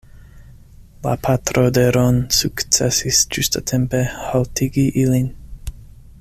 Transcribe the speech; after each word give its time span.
La 1.07 1.11
patro 1.27 1.63
de 1.79 1.83
Ron 1.97 2.17
sukcesis 2.37 3.21
ĝustatempe 3.37 4.01
haltigi 4.25 4.89
ilin. 5.05 5.31